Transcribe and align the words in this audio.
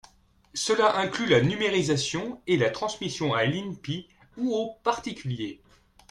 Cela 0.55 0.97
inclut 0.97 1.27
la 1.27 1.41
numérisation 1.41 2.41
et 2.47 2.57
la 2.57 2.71
transmission 2.71 3.35
à 3.35 3.45
l’INPI 3.45 4.07
ou 4.35 4.51
aux 4.51 4.73
particuliers. 4.81 5.61